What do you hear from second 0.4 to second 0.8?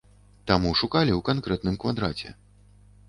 Таму